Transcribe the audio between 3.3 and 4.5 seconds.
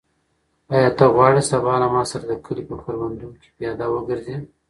کې پیاده وګرځې؟